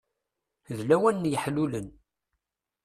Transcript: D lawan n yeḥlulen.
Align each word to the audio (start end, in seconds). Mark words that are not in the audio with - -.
D 0.77 0.79
lawan 0.89 1.15
n 1.21 1.29
yeḥlulen. 1.31 1.87